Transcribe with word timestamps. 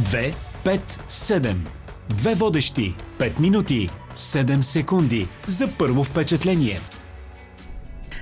2, 0.00 0.34
5, 0.64 0.80
7. 1.08 1.54
Две 2.08 2.34
водещи. 2.34 2.94
5 3.18 3.40
минути. 3.40 3.90
7 4.14 4.60
секунди 4.60 5.28
за 5.46 5.68
първо 5.78 6.04
впечатление. 6.04 6.80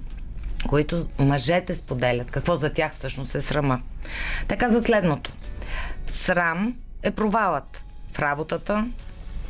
които 0.67 1.07
мъжете 1.19 1.75
споделят. 1.75 2.31
Какво 2.31 2.55
за 2.55 2.73
тях 2.73 2.93
всъщност 2.93 3.35
е 3.35 3.41
срама. 3.41 3.81
Те 4.47 4.57
казват 4.57 4.83
следното. 4.83 5.31
Срам 6.07 6.75
е 7.03 7.11
провалът 7.11 7.83
в 8.13 8.19
работата, 8.19 8.87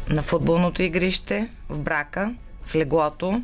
на 0.09 0.21
футболното 0.21 0.81
игрище, 0.81 1.47
в 1.69 1.79
брака, 1.79 2.33
в 2.65 2.75
леглото, 2.75 3.41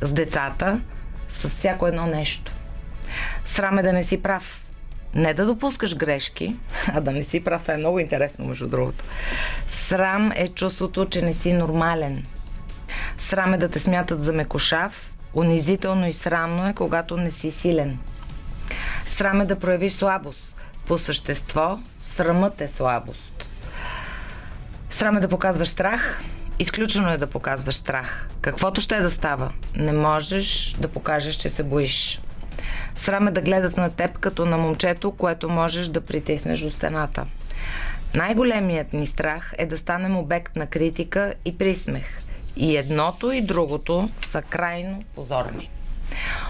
с 0.00 0.12
децата, 0.12 0.80
с 1.28 1.48
всяко 1.48 1.86
едно 1.86 2.06
нещо. 2.06 2.52
Срам 3.44 3.78
е 3.78 3.82
да 3.82 3.92
не 3.92 4.04
си 4.04 4.22
прав. 4.22 4.64
Не 5.14 5.34
да 5.34 5.46
допускаш 5.46 5.96
грешки, 5.96 6.56
а 6.94 7.00
да 7.00 7.12
не 7.12 7.24
си 7.24 7.44
прав. 7.44 7.62
Това 7.62 7.74
е 7.74 7.78
много 7.78 7.98
интересно, 7.98 8.44
между 8.44 8.68
другото. 8.68 9.04
Срам 9.70 10.32
е 10.34 10.48
чувството, 10.48 11.04
че 11.04 11.22
не 11.22 11.34
си 11.34 11.52
нормален. 11.52 12.24
Срам 13.18 13.54
е 13.54 13.58
да 13.58 13.68
те 13.68 13.78
смятат 13.78 14.22
за 14.22 14.32
мекошав. 14.32 15.12
Унизително 15.34 16.06
и 16.06 16.12
срамно 16.12 16.68
е, 16.68 16.74
когато 16.74 17.16
не 17.16 17.30
си 17.30 17.50
силен. 17.50 17.98
Срам 19.06 19.40
е 19.40 19.44
да 19.44 19.58
проявиш 19.58 19.92
слабост. 19.92 20.56
По 20.86 20.98
същество, 20.98 21.78
срамът 21.98 22.60
е 22.60 22.68
слабост. 22.68 23.46
Срам 24.90 25.16
е 25.16 25.20
да 25.20 25.28
показваш 25.28 25.68
страх. 25.68 26.22
Изключено 26.58 27.10
е 27.10 27.18
да 27.18 27.26
показваш 27.26 27.74
страх. 27.74 28.28
Каквото 28.40 28.80
ще 28.80 28.96
е 28.96 29.00
да 29.00 29.10
става, 29.10 29.52
не 29.76 29.92
можеш 29.92 30.76
да 30.78 30.88
покажеш, 30.88 31.34
че 31.34 31.48
се 31.48 31.62
боиш. 31.62 32.20
Срам 32.94 33.28
е 33.28 33.30
да 33.30 33.40
гледат 33.40 33.76
на 33.76 33.90
теб 33.90 34.18
като 34.18 34.46
на 34.46 34.58
момчето, 34.58 35.10
което 35.10 35.48
можеш 35.48 35.88
да 35.88 36.00
притиснеш 36.00 36.60
до 36.60 36.70
стената. 36.70 37.26
Най-големият 38.14 38.92
ни 38.92 39.06
страх 39.06 39.54
е 39.58 39.66
да 39.66 39.78
станем 39.78 40.16
обект 40.16 40.56
на 40.56 40.66
критика 40.66 41.34
и 41.44 41.58
присмех. 41.58 42.27
И 42.58 42.76
едното 42.76 43.32
и 43.32 43.40
другото 43.40 44.10
са 44.20 44.42
крайно 44.42 45.02
позорни. 45.14 45.70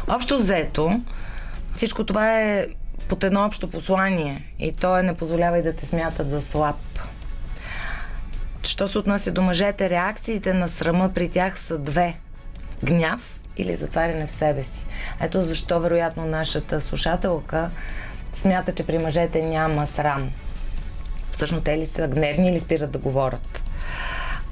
Общо 0.08 0.36
взето, 0.36 1.00
всичко 1.74 2.06
това 2.06 2.40
е 2.40 2.66
под 3.08 3.24
едно 3.24 3.44
общо 3.44 3.70
послание 3.70 4.42
и 4.58 4.72
то 4.72 4.98
е 4.98 5.02
не 5.02 5.16
позволява 5.16 5.58
и 5.58 5.62
да 5.62 5.76
те 5.76 5.86
смятат 5.86 6.30
за 6.30 6.42
слаб. 6.42 6.76
Що 8.62 8.88
се 8.88 8.98
отнася 8.98 9.30
до 9.30 9.42
мъжете, 9.42 9.90
реакциите 9.90 10.54
на 10.54 10.68
срама 10.68 11.10
при 11.14 11.28
тях 11.28 11.58
са 11.58 11.78
две. 11.78 12.16
Гняв 12.84 13.40
или 13.56 13.76
затваряне 13.76 14.26
в 14.26 14.30
себе 14.30 14.62
си. 14.62 14.86
Ето 15.20 15.42
защо, 15.42 15.80
вероятно, 15.80 16.26
нашата 16.26 16.80
слушателка 16.80 17.70
смята, 18.34 18.72
че 18.72 18.86
при 18.86 18.98
мъжете 18.98 19.42
няма 19.42 19.86
срам. 19.86 20.30
Всъщност 21.30 21.64
те 21.64 21.78
ли 21.78 21.86
са 21.86 22.08
гневни 22.08 22.48
или 22.48 22.60
спират 22.60 22.90
да 22.90 22.98
говорят. 22.98 23.62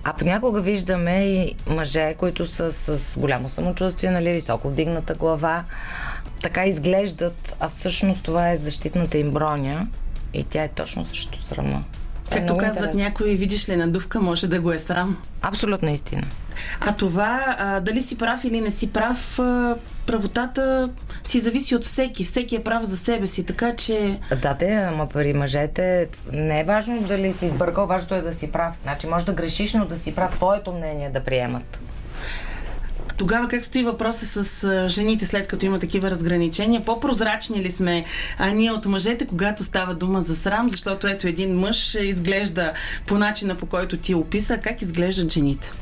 А 0.09 0.13
понякога 0.13 0.61
виждаме 0.61 1.25
и 1.25 1.55
мъже, 1.67 2.15
които 2.15 2.47
са 2.47 2.73
с 2.73 3.19
голямо 3.19 3.49
самочувствие, 3.49 4.11
нали, 4.11 4.33
високо 4.33 4.69
вдигната 4.69 5.15
глава, 5.15 5.65
така 6.43 6.67
изглеждат, 6.67 7.57
а 7.61 7.69
всъщност 7.69 8.25
това 8.25 8.51
е 8.51 8.57
защитната 8.57 9.19
им 9.19 9.31
броня 9.31 9.89
и 10.35 10.45
тя 10.45 10.65
е 10.65 10.69
точно 10.69 11.05
срещу 11.05 11.39
срама. 11.39 11.85
Както 12.33 12.57
казват 12.57 12.95
някои, 12.95 13.37
видиш 13.37 13.69
ли 13.69 13.77
надувка, 13.77 14.21
може 14.21 14.49
да 14.49 14.61
го 14.61 14.73
е 14.73 14.79
срам. 14.79 15.17
Абсолютна 15.43 15.91
истина. 15.91 16.23
А 16.81 16.93
това, 16.93 17.57
а, 17.59 17.81
дали 17.81 18.03
си 18.03 18.19
прав 18.19 18.45
или 18.45 18.61
не 18.61 18.71
си 18.71 18.93
прав, 18.93 19.39
а, 19.39 19.77
правотата 20.07 20.91
си 21.25 21.39
зависи 21.39 21.77
от 21.77 21.85
всеки. 21.85 22.25
Всеки 22.25 22.57
е 22.57 22.63
прав 22.63 22.83
за 22.83 22.97
себе 22.97 23.27
си, 23.27 23.47
така 23.47 23.75
че... 23.75 24.21
Да, 24.43 24.55
те, 24.55 24.75
ама 24.75 25.09
при 25.09 25.33
мъжете 25.33 26.09
не 26.33 26.61
е 26.61 26.65
важно 26.65 27.03
дали 27.03 27.33
си 27.33 27.47
избъркал, 27.47 27.87
важното 27.87 28.15
е 28.15 28.21
да 28.23 28.35
си 28.35 28.53
прав. 28.53 28.75
Значи 28.83 29.07
може 29.07 29.25
да 29.25 29.33
грешиш, 29.33 29.75
но 29.75 29.85
да 29.85 29.99
си 29.99 30.15
прав. 30.15 30.35
Твоето 30.35 30.73
мнение 30.73 31.11
да 31.11 31.21
приемат. 31.21 31.79
Тогава 33.17 33.49
как 33.49 33.65
стои 33.65 33.83
въпроса 33.83 34.45
с 34.45 34.89
жените, 34.89 35.27
след 35.27 35.49
като 35.49 35.67
има 35.67 35.79
такива 35.79 36.11
разграничения? 36.11 36.85
По-прозрачни 36.85 37.63
ли 37.63 37.71
сме 37.71 38.05
а 38.39 38.51
ние 38.51 38.73
от 38.73 38.87
мъжете, 38.87 39.27
когато 39.27 39.65
става 39.65 39.95
дума 39.95 40.23
за 40.23 40.37
срам? 40.37 40.71
Защото 40.71 41.07
ето 41.07 41.27
един 41.27 41.59
мъж 41.59 41.95
изглежда 41.95 42.73
по 43.07 43.19
начина, 43.19 43.55
по 43.55 43.67
който 43.67 43.97
ти 43.97 44.15
описа. 44.15 44.59
Как 44.59 44.83
изглеждат 44.83 45.33
жените? 45.33 45.73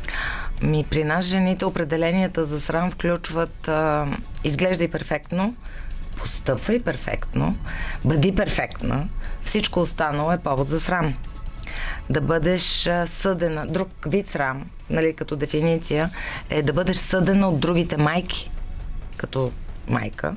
Ми, 0.62 0.84
при 0.90 1.04
нас 1.04 1.24
жените 1.24 1.64
определенията 1.64 2.44
за 2.44 2.60
срам 2.60 2.90
включват 2.90 3.68
а, 3.68 4.06
изглежда 4.44 4.84
и 4.84 4.88
перфектно, 4.88 5.54
постъпва 6.16 6.74
и 6.74 6.82
перфектно, 6.82 7.56
бъди 8.04 8.34
перфектна. 8.34 9.08
Всичко 9.44 9.80
останало 9.80 10.32
е 10.32 10.38
повод 10.38 10.68
за 10.68 10.80
срам 10.80 11.14
да 12.10 12.20
бъдеш 12.20 12.90
съдена. 13.06 13.66
Друг 13.66 13.88
вид 14.06 14.28
срам, 14.28 14.70
нали, 14.90 15.12
като 15.12 15.36
дефиниция, 15.36 16.10
е 16.50 16.62
да 16.62 16.72
бъдеш 16.72 16.96
съдена 16.96 17.48
от 17.48 17.60
другите 17.60 17.96
майки, 17.96 18.50
като 19.16 19.52
майка, 19.88 20.34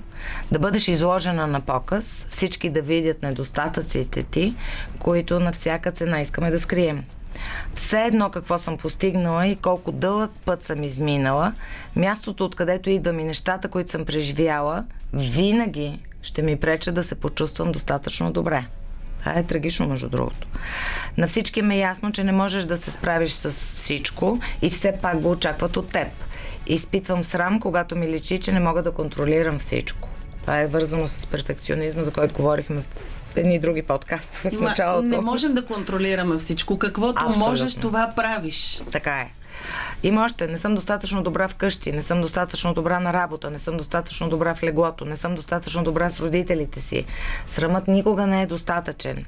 да 0.51 0.59
бъдеш 0.59 0.87
изложена 0.87 1.47
на 1.47 1.61
показ, 1.61 2.27
всички 2.29 2.69
да 2.69 2.81
видят 2.81 3.23
недостатъците 3.23 4.23
ти, 4.23 4.55
които 4.99 5.39
на 5.39 5.51
всяка 5.51 5.91
цена 5.91 6.21
искаме 6.21 6.51
да 6.51 6.59
скрием. 6.59 7.03
Все 7.75 8.01
едно 8.01 8.29
какво 8.29 8.57
съм 8.57 8.77
постигнала 8.77 9.47
и 9.47 9.55
колко 9.55 9.91
дълъг 9.91 10.31
път 10.45 10.63
съм 10.63 10.83
изминала, 10.83 11.53
мястото 11.95 12.45
откъдето 12.45 12.89
идвам 12.89 13.19
и 13.19 13.23
нещата, 13.23 13.67
които 13.67 13.91
съм 13.91 14.05
преживяла, 14.05 14.85
винаги 15.13 15.99
ще 16.21 16.41
ми 16.41 16.59
преча 16.59 16.91
да 16.91 17.03
се 17.03 17.15
почувствам 17.15 17.71
достатъчно 17.71 18.31
добре. 18.31 18.67
Това 19.27 19.39
е 19.39 19.43
трагично, 19.43 19.87
между 19.87 20.09
другото. 20.09 20.47
На 21.17 21.27
всички 21.27 21.61
ме 21.61 21.75
е 21.75 21.79
ясно, 21.79 22.11
че 22.11 22.23
не 22.23 22.31
можеш 22.31 22.63
да 22.63 22.77
се 22.77 22.91
справиш 22.91 23.31
с 23.31 23.51
всичко 23.51 24.39
и 24.61 24.69
все 24.69 24.93
пак 25.01 25.19
го 25.19 25.31
очакват 25.31 25.77
от 25.77 25.89
теб. 25.89 26.07
Изпитвам 26.67 27.23
срам, 27.23 27.59
когато 27.59 27.95
ми 27.95 28.07
личи, 28.07 28.37
че 28.37 28.51
не 28.51 28.59
мога 28.59 28.83
да 28.83 28.91
контролирам 28.91 29.59
всичко. 29.59 30.09
Това 30.41 30.59
е 30.59 30.67
вързано 30.67 31.07
с 31.07 31.25
перфекционизма, 31.25 32.03
за 32.03 32.11
който 32.11 32.33
говорихме 32.33 32.81
в 33.33 33.37
едни 33.37 33.59
други 33.59 33.81
подкастове 33.81 34.51
в 34.51 34.59
началото. 34.61 35.07
Не 35.07 35.21
можем 35.21 35.53
да 35.53 35.65
контролираме 35.65 36.37
всичко. 36.37 36.79
Каквото 36.79 37.21
Абсолютно. 37.21 37.49
можеш, 37.49 37.75
това 37.75 38.13
правиш. 38.15 38.81
Така 38.91 39.11
е. 39.11 39.31
Има 40.03 40.25
още, 40.25 40.47
не 40.47 40.57
съм 40.57 40.75
достатъчно 40.75 41.23
добра 41.23 41.47
вкъщи, 41.47 41.91
не 41.91 42.01
съм 42.01 42.21
достатъчно 42.21 42.73
добра 42.73 42.99
на 42.99 43.13
работа, 43.13 43.51
не 43.51 43.59
съм 43.59 43.77
достатъчно 43.77 44.29
добра 44.29 44.55
в 44.55 44.63
леглото, 44.63 45.05
не 45.05 45.17
съм 45.17 45.35
достатъчно 45.35 45.83
добра 45.83 46.09
с 46.09 46.19
родителите 46.19 46.81
си. 46.81 47.05
Срамът 47.47 47.87
никога 47.87 48.27
не 48.27 48.41
е 48.41 48.45
достатъчен. 48.45 49.25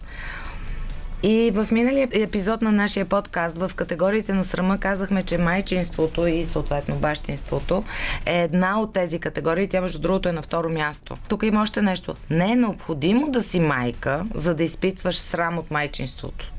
И 1.23 1.51
в 1.51 1.67
миналия 1.71 2.07
епизод 2.11 2.61
на 2.61 2.71
нашия 2.71 3.05
подкаст 3.05 3.57
в 3.57 3.71
категориите 3.75 4.33
на 4.33 4.43
срама 4.43 4.77
казахме, 4.77 5.23
че 5.23 5.37
майчинството 5.37 6.27
и 6.27 6.45
съответно 6.45 6.95
бащинството 6.95 7.83
е 8.25 8.41
една 8.41 8.79
от 8.79 8.93
тези 8.93 9.19
категории. 9.19 9.67
Тя, 9.67 9.81
между 9.81 9.99
другото, 9.99 10.29
е 10.29 10.31
на 10.31 10.41
второ 10.41 10.69
място. 10.69 11.17
Тук 11.27 11.43
има 11.43 11.61
още 11.61 11.81
нещо. 11.81 12.15
Не 12.29 12.51
е 12.51 12.55
необходимо 12.55 13.31
да 13.31 13.43
си 13.43 13.59
майка, 13.59 14.25
за 14.35 14.55
да 14.55 14.63
изпитваш 14.63 15.17
срам 15.17 15.57
от 15.57 15.71
майчинството. 15.71 16.51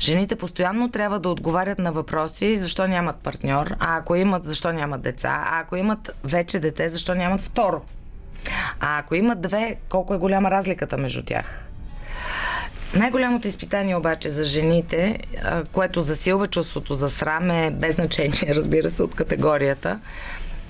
Жените 0.00 0.36
постоянно 0.36 0.90
трябва 0.90 1.20
да 1.20 1.28
отговарят 1.28 1.78
на 1.78 1.92
въпроси, 1.92 2.56
защо 2.56 2.86
нямат 2.86 3.16
партньор, 3.16 3.74
а 3.80 3.96
ако 3.96 4.14
имат, 4.14 4.44
защо 4.44 4.72
нямат 4.72 5.02
деца, 5.02 5.44
а 5.46 5.60
ако 5.60 5.76
имат 5.76 6.14
вече 6.24 6.58
дете, 6.58 6.88
защо 6.88 7.14
нямат 7.14 7.40
второ. 7.40 7.82
А 8.80 8.98
ако 8.98 9.14
имат 9.14 9.40
две, 9.40 9.76
колко 9.88 10.14
е 10.14 10.18
голяма 10.18 10.50
разликата 10.50 10.96
между 10.96 11.22
тях? 11.22 11.64
Най-голямото 12.94 13.48
изпитание 13.48 13.96
обаче 13.96 14.30
за 14.30 14.44
жените, 14.44 15.18
което 15.72 16.00
засилва 16.00 16.48
чувството 16.48 16.94
за 16.94 17.10
срам 17.10 17.50
е 17.50 17.70
без 17.70 17.94
значение, 17.94 18.54
разбира 18.54 18.90
се, 18.90 19.02
от 19.02 19.14
категорията, 19.14 19.98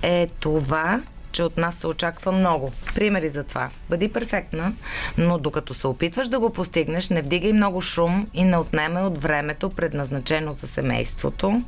е 0.03 0.29
това, 0.41 1.01
че 1.35 1.43
от 1.43 1.59
нас 1.59 1.75
се 1.75 1.87
очаква 1.87 2.33
много. 2.33 2.73
Примери 2.95 3.29
за 3.29 3.45
това. 3.45 3.71
Бъди 3.91 4.09
перфектна, 4.09 4.73
но 5.19 5.39
докато 5.39 5.75
се 5.75 5.87
опитваш 5.87 6.29
да 6.29 6.39
го 6.39 6.53
постигнеш, 6.53 7.09
не 7.09 7.23
вдигай 7.23 7.53
много 7.53 7.81
шум 7.81 8.27
и 8.35 8.45
не 8.45 8.57
отнеме 8.57 9.01
от 9.01 9.23
времето, 9.23 9.71
предназначено 9.71 10.53
за 10.53 10.67
семейството, 10.67 11.63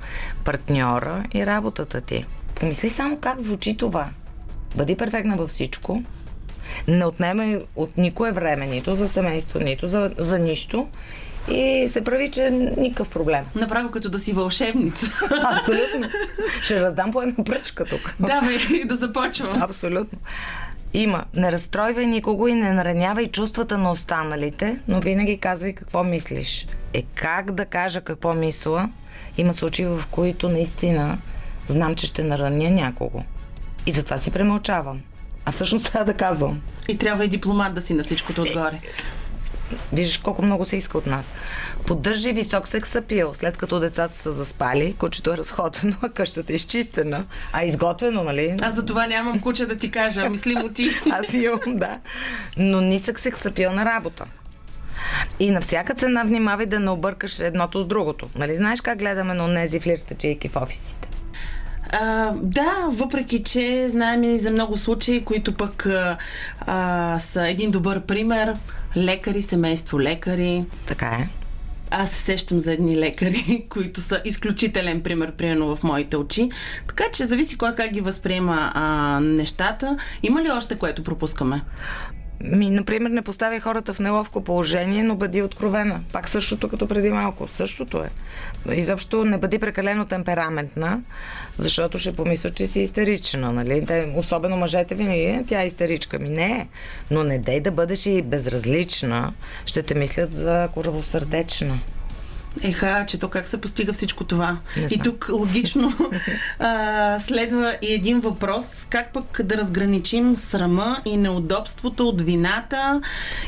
партньора 0.44 1.24
и 1.34 1.46
работата 1.46 2.00
ти. 2.00 2.24
Помисли 2.54 2.90
само 2.90 3.18
как 3.18 3.40
звучи 3.40 3.76
това. 3.76 4.08
Бъди 4.76 4.96
перфектна 4.96 5.36
във 5.36 5.50
всичко, 5.50 6.02
не 6.88 7.04
отнеме 7.04 7.60
от 7.76 7.96
никое 7.96 8.32
време, 8.32 8.66
нито 8.66 8.94
за 8.94 9.08
семейство, 9.08 9.58
нито 9.58 9.88
за, 9.88 10.14
за 10.18 10.38
нищо. 10.38 10.88
И 11.50 11.88
се 11.88 12.04
прави, 12.04 12.30
че 12.30 12.50
никакъв 12.50 13.08
проблем. 13.08 13.44
Направо 13.54 13.90
като 13.90 14.10
да 14.10 14.18
си 14.18 14.32
вълшебница. 14.32 15.12
Абсолютно. 15.42 16.08
Ще 16.62 16.82
раздам 16.82 17.12
по 17.12 17.22
една 17.22 17.44
пръчка 17.44 17.84
тук. 17.84 18.14
Да, 18.20 18.40
бе, 18.40 18.84
да 18.84 18.96
започвам. 18.96 19.62
Абсолютно. 19.62 20.18
Има. 20.94 21.24
Не 21.34 21.52
разстройвай 21.52 22.06
никого 22.06 22.48
и 22.48 22.54
не 22.54 22.72
наранявай 22.72 23.28
чувствата 23.28 23.78
на 23.78 23.90
останалите, 23.90 24.78
но 24.88 25.00
винаги 25.00 25.38
казвай 25.38 25.72
какво 25.72 26.04
мислиш. 26.04 26.66
Е 26.94 27.02
как 27.14 27.52
да 27.52 27.64
кажа 27.64 28.00
какво 28.00 28.34
мисля? 28.34 28.88
Има 29.38 29.54
случаи, 29.54 29.86
в 29.86 30.02
които 30.10 30.48
наистина 30.48 31.18
знам, 31.68 31.94
че 31.94 32.06
ще 32.06 32.24
нараня 32.24 32.70
някого. 32.70 33.22
И 33.86 33.92
затова 33.92 34.18
си 34.18 34.30
премълчавам. 34.30 35.00
А 35.44 35.52
всъщност 35.52 35.92
трябва 35.92 36.12
да 36.12 36.14
казвам. 36.14 36.60
И 36.88 36.98
трябва 36.98 37.24
и 37.24 37.28
дипломат 37.28 37.74
да 37.74 37.80
си 37.80 37.94
на 37.94 38.04
всичкото 38.04 38.42
отгоре. 38.42 38.80
Виждаш 39.92 40.18
колко 40.18 40.42
много 40.42 40.64
се 40.64 40.76
иска 40.76 40.98
от 40.98 41.06
нас. 41.06 41.26
Поддържи 41.86 42.32
висок 42.32 42.68
сексапил, 42.68 43.34
след 43.34 43.56
като 43.56 43.80
децата 43.80 44.18
са 44.18 44.32
заспали, 44.32 44.94
кучето 44.98 45.32
е 45.32 45.36
разходено, 45.36 45.96
а 46.02 46.08
къщата 46.08 46.52
е 46.52 46.56
изчистена, 46.56 47.24
а 47.52 47.64
изготвено, 47.64 48.24
нали? 48.24 48.56
Аз 48.62 48.74
за 48.74 48.86
това 48.86 49.06
нямам 49.06 49.40
куче 49.40 49.66
да 49.66 49.76
ти 49.76 49.90
кажа, 49.90 50.30
мисли 50.30 50.54
му 50.54 50.68
ти. 50.68 50.90
Аз 51.10 51.34
имам, 51.34 51.60
да. 51.66 51.98
Но 52.56 52.80
нисък 52.80 53.20
сексапил 53.20 53.72
на 53.72 53.84
работа. 53.84 54.26
И 55.40 55.50
на 55.50 55.60
всяка 55.60 55.94
цена 55.94 56.22
внимавай 56.22 56.66
да 56.66 56.80
не 56.80 56.90
объркаш 56.90 57.40
едното 57.40 57.80
с 57.80 57.86
другото. 57.86 58.28
Нали 58.34 58.56
знаеш 58.56 58.80
как 58.80 58.98
гледаме 58.98 59.34
на 59.34 59.54
тези 59.54 59.80
флиртачейки 59.80 60.48
в 60.48 60.56
офисите? 60.56 61.08
А, 61.92 62.32
да, 62.42 62.88
въпреки 62.88 63.42
че 63.42 63.88
знаем 63.88 64.22
и 64.22 64.38
за 64.38 64.50
много 64.50 64.76
случаи, 64.76 65.24
които 65.24 65.54
пък 65.54 65.88
а, 66.66 67.18
са 67.18 67.48
един 67.48 67.70
добър 67.70 68.00
пример. 68.00 68.54
Лекари, 68.96 69.42
семейство 69.42 70.00
лекари. 70.00 70.64
Така 70.86 71.06
е. 71.06 71.28
Аз 71.90 72.10
се 72.10 72.22
сещам 72.22 72.60
за 72.60 72.72
едни 72.72 72.96
лекари, 72.96 73.66
които 73.70 74.00
са 74.00 74.20
изключителен 74.24 75.02
пример, 75.02 75.32
примерно 75.32 75.76
в 75.76 75.82
моите 75.82 76.16
очи. 76.16 76.50
Така 76.88 77.04
че 77.12 77.24
зависи 77.24 77.58
кой 77.58 77.74
как 77.74 77.92
ги 77.92 78.00
възприема 78.00 78.72
а, 78.74 79.20
нещата. 79.20 79.96
Има 80.22 80.42
ли 80.42 80.50
още 80.50 80.78
което 80.78 81.02
пропускаме? 81.02 81.62
Ми, 82.40 82.70
например, 82.70 83.10
не 83.10 83.22
поставя 83.22 83.60
хората 83.60 83.94
в 83.94 84.00
неловко 84.00 84.44
положение, 84.44 85.04
но 85.04 85.16
бъди 85.16 85.42
откровена. 85.42 86.00
Пак 86.12 86.28
същото 86.28 86.68
като 86.68 86.88
преди 86.88 87.10
малко. 87.10 87.48
Същото 87.48 87.98
е. 87.98 88.10
Изобщо 88.74 89.24
не 89.24 89.38
бъди 89.38 89.58
прекалено 89.58 90.06
темпераментна, 90.06 91.02
защото 91.58 91.98
ще 91.98 92.16
помисля, 92.16 92.50
че 92.50 92.66
си 92.66 92.80
истерична. 92.80 93.52
Нали? 93.52 93.86
Те, 93.86 94.12
особено 94.16 94.56
мъжете 94.56 94.94
винаги, 94.94 95.44
тя 95.46 95.62
е 95.62 95.66
истеричка. 95.66 96.18
Ми 96.18 96.28
не 96.28 96.46
е. 96.46 96.66
Но 97.10 97.24
не 97.24 97.38
дей 97.38 97.60
да 97.60 97.70
бъдеш 97.70 98.06
и 98.06 98.22
безразлична. 98.22 99.32
Ще 99.66 99.82
те 99.82 99.94
мислят 99.94 100.34
за 100.34 100.68
коравосърдечна. 100.74 101.80
Еха, 102.62 103.04
че 103.06 103.18
то 103.18 103.28
как 103.28 103.48
се 103.48 103.60
постига 103.60 103.92
всичко 103.92 104.24
това? 104.24 104.58
И 104.90 104.98
тук 104.98 105.28
логично 105.32 105.92
а, 106.58 107.18
следва 107.20 107.76
и 107.82 107.94
един 107.94 108.20
въпрос. 108.20 108.86
Как 108.90 109.12
пък 109.12 109.40
да 109.44 109.56
разграничим 109.56 110.36
срама 110.36 111.02
и 111.04 111.16
неудобството 111.16 112.08
от 112.08 112.22
вината? 112.22 113.00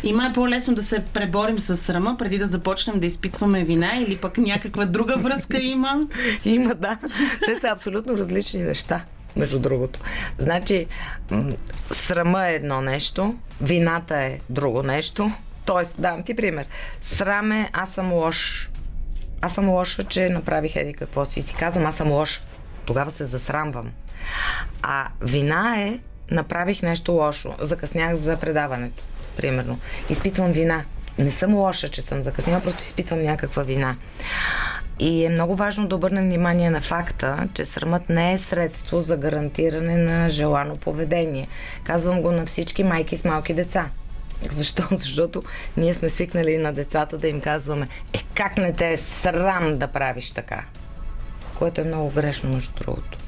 Има 0.02 0.26
е 0.26 0.32
по-лесно 0.32 0.74
да 0.74 0.82
се 0.82 1.04
преборим 1.04 1.58
с 1.58 1.76
срама, 1.76 2.16
преди 2.18 2.38
да 2.38 2.46
започнем 2.46 3.00
да 3.00 3.06
изпитваме 3.06 3.64
вина 3.64 3.90
или 3.96 4.16
пък 4.16 4.38
някаква 4.38 4.84
друга 4.84 5.16
връзка 5.16 5.58
има? 5.60 6.06
Има, 6.44 6.74
да. 6.74 6.98
Те 7.46 7.60
са 7.60 7.68
абсолютно 7.68 8.18
различни 8.18 8.62
неща 8.62 9.04
между 9.36 9.58
другото. 9.58 10.00
Значи, 10.38 10.86
срама 11.92 12.46
е 12.46 12.54
едно 12.54 12.80
нещо, 12.80 13.34
вината 13.60 14.16
е 14.16 14.38
друго 14.50 14.82
нещо. 14.82 15.30
Тоест, 15.64 15.94
давам 15.98 16.22
ти 16.22 16.36
пример. 16.36 16.66
Срам 17.02 17.52
е, 17.52 17.70
аз 17.72 17.90
съм 17.90 18.12
лош 18.12 18.70
аз 19.40 19.54
съм 19.54 19.68
лоша, 19.68 20.04
че 20.04 20.28
направих 20.28 20.76
еди 20.76 20.94
какво 20.94 21.24
си. 21.24 21.38
И 21.38 21.42
си 21.42 21.54
казвам, 21.54 21.86
аз 21.86 21.96
съм 21.96 22.10
лош. 22.12 22.40
Тогава 22.84 23.10
се 23.10 23.24
засрамвам. 23.24 23.90
А 24.82 25.06
вина 25.20 25.80
е, 25.80 25.98
направих 26.30 26.82
нещо 26.82 27.12
лошо. 27.12 27.54
Закъснях 27.60 28.14
за 28.14 28.36
предаването, 28.36 29.02
примерно. 29.36 29.78
Изпитвам 30.10 30.52
вина. 30.52 30.84
Не 31.18 31.30
съм 31.30 31.54
лоша, 31.54 31.88
че 31.88 32.02
съм 32.02 32.22
закъсняла, 32.22 32.62
просто 32.62 32.82
изпитвам 32.82 33.22
някаква 33.22 33.62
вина. 33.62 33.96
И 35.00 35.24
е 35.24 35.28
много 35.28 35.54
важно 35.54 35.88
да 35.88 35.96
обърнем 35.96 36.24
внимание 36.24 36.70
на 36.70 36.80
факта, 36.80 37.48
че 37.54 37.64
срамът 37.64 38.08
не 38.08 38.32
е 38.32 38.38
средство 38.38 39.00
за 39.00 39.16
гарантиране 39.16 39.96
на 39.96 40.28
желано 40.28 40.76
поведение. 40.76 41.48
Казвам 41.84 42.22
го 42.22 42.32
на 42.32 42.46
всички 42.46 42.84
майки 42.84 43.16
с 43.16 43.24
малки 43.24 43.54
деца. 43.54 43.86
Защо? 44.50 44.82
Защото 44.90 45.42
ние 45.76 45.94
сме 45.94 46.10
свикнали 46.10 46.58
на 46.58 46.72
децата 46.72 47.18
да 47.18 47.28
им 47.28 47.40
казваме 47.40 47.88
е 48.12 48.24
как 48.34 48.56
не 48.56 48.72
те 48.72 48.92
е 48.92 48.98
срам 48.98 49.78
да 49.78 49.86
правиш 49.86 50.30
така? 50.30 50.64
Което 51.58 51.80
е 51.80 51.84
много 51.84 52.10
грешно, 52.10 52.50
между 52.50 52.70
другото. 52.78 53.18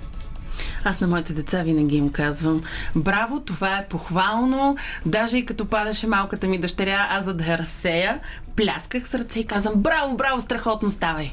Аз 0.85 1.01
на 1.01 1.07
моите 1.07 1.33
деца 1.33 1.63
винаги 1.63 1.97
им 1.97 2.11
казвам 2.11 2.63
Браво, 2.97 3.41
това 3.41 3.77
е 3.77 3.87
похвално. 3.89 4.77
Даже 5.07 5.39
и 5.39 5.47
като 5.47 5.67
падаше 5.67 6.07
малката 6.07 6.47
ми 6.47 6.59
дъщеря, 6.59 7.07
аз 7.11 7.25
за 7.25 7.35
да 7.35 7.45
я 7.45 7.59
разсея, 7.59 8.21
плясках 8.57 9.09
с 9.09 9.15
ръце 9.15 9.41
и 9.41 9.47
казвам 9.47 9.75
Браво, 9.77 10.17
браво, 10.17 10.41
страхотно 10.41 10.91
ставай. 10.91 11.33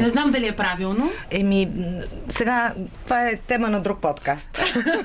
Не 0.00 0.08
знам 0.08 0.30
дали 0.30 0.48
е 0.48 0.52
правилно. 0.52 1.10
Еми, 1.30 1.68
сега 2.28 2.74
това 3.04 3.28
е 3.28 3.36
тема 3.36 3.68
на 3.68 3.80
друг 3.80 3.98
подкаст. 4.00 4.62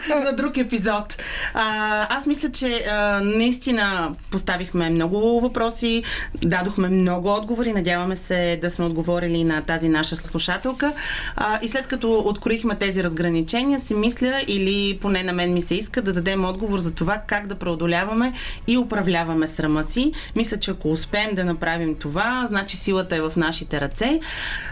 на 0.24 0.34
друг 0.34 0.58
епизод. 0.58 1.18
А, 1.54 2.18
аз 2.18 2.26
мисля, 2.26 2.52
че 2.52 2.86
а, 2.92 3.22
наистина 3.24 4.16
поставихме 4.32 4.90
много 4.90 5.42
въпроси, 5.42 6.04
дадохме 6.44 6.90
много 6.90 7.34
отговори. 7.34 7.74
Надяваме 7.74 8.16
се 8.16 8.60
да 8.62 8.72
сме 8.72 8.86
отговорили 8.86 9.44
на 9.44 9.62
тази 9.62 9.90
наша 9.90 10.16
слушателка. 10.16 10.94
А, 11.36 11.60
и 11.62 11.68
след 11.68 11.88
като 11.88 12.20
откроихме 12.26 12.76
тези 12.76 13.04
разграничения, 13.04 13.80
си 13.80 13.94
мисля, 13.94 14.42
или 14.48 14.98
поне 15.02 15.24
на 15.24 15.34
мен 15.34 15.54
ми 15.54 15.62
се 15.62 15.76
иска 15.76 16.02
да 16.02 16.14
дадем 16.14 16.46
отговор 16.46 16.80
за 16.80 16.92
това 16.92 17.22
как 17.28 17.48
да 17.48 17.56
преодоляваме 17.56 18.34
и 18.68 18.78
управляваме 18.78 19.48
срама 19.48 19.84
си. 19.84 20.12
Мисля, 20.36 20.58
че 20.58 20.72
ако 20.72 20.92
успеем 20.92 21.36
да 21.36 21.46
направим 21.46 21.96
това, 21.96 22.46
значи 22.48 22.78
силата 22.78 23.16
е 23.16 23.22
в 23.22 23.34
нашите 23.36 23.82
ръце. 23.82 24.20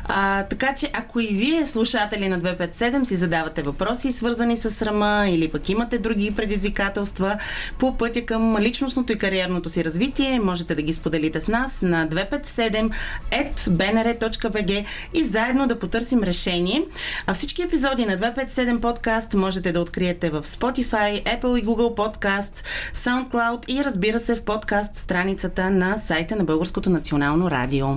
А, 0.07 0.43
така 0.43 0.75
че, 0.75 0.89
ако 0.93 1.19
и 1.19 1.27
вие, 1.27 1.65
слушатели 1.65 2.29
на 2.29 2.41
257, 2.41 3.03
си 3.03 3.15
задавате 3.15 3.61
въпроси, 3.61 4.11
свързани 4.11 4.57
с 4.57 4.71
срама 4.71 5.25
или 5.29 5.47
пък 5.47 5.69
имате 5.69 5.97
други 5.97 6.35
предизвикателства 6.35 7.37
по 7.79 7.97
пътя 7.97 8.25
към 8.25 8.57
личностното 8.59 9.13
и 9.13 9.17
кариерното 9.17 9.69
си 9.69 9.85
развитие, 9.85 10.39
можете 10.39 10.75
да 10.75 10.81
ги 10.81 10.93
споделите 10.93 11.41
с 11.41 11.47
нас 11.47 11.81
на 11.81 12.07
257.bnr.bg 12.07 14.85
и 15.13 15.23
заедно 15.23 15.67
да 15.67 15.79
потърсим 15.79 16.23
решение. 16.23 16.83
А 17.27 17.33
всички 17.33 17.61
епизоди 17.61 18.05
на 18.05 18.17
257 18.17 18.79
подкаст 18.79 19.33
можете 19.33 19.71
да 19.71 19.81
откриете 19.81 20.29
в 20.29 20.43
Spotify, 20.43 21.23
Apple 21.23 21.59
и 21.59 21.65
Google 21.65 21.95
Podcasts, 21.95 22.63
SoundCloud 22.93 23.69
и 23.69 23.83
разбира 23.83 24.19
се 24.19 24.35
в 24.35 24.43
подкаст 24.43 24.95
страницата 24.95 25.69
на 25.69 25.97
сайта 25.97 26.35
на 26.35 26.43
Българското 26.43 26.89
национално 26.89 27.51
радио. 27.51 27.87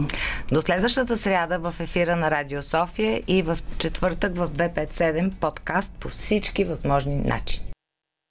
До 0.53 0.62
следващата 0.62 1.19
сряда 1.19 1.59
в 1.59 1.75
ефира 1.99 2.17
на 2.17 2.31
Радио 2.31 2.62
София 2.62 3.23
и 3.28 3.43
в 3.43 3.59
четвъртък 3.78 4.37
в 4.37 4.50
257 4.50 5.31
подкаст 5.31 5.93
по 6.00 6.09
всички 6.09 6.64
възможни 6.64 7.17
начини. 7.17 7.77